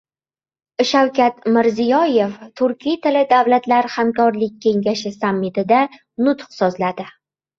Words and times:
Shavkat 0.91 1.43
Mirziyoyev 1.57 2.31
Turkiy 2.61 2.97
tilli 3.03 3.21
davlatlar 3.35 3.89
hamkorlik 3.97 4.57
kengashi 4.65 5.11
sammitida 5.17 5.83
nutq 6.29 6.49
so‘zladi 6.57 7.07